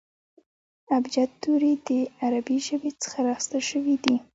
ابجد 0.95 1.29
توري 1.41 1.73
د 1.87 1.89
عربي 2.21 2.57
ژبي 2.67 2.91
څخه 3.03 3.19
را 3.25 3.31
اخستل 3.35 3.61
سوي 3.71 3.95
دي. 4.03 4.15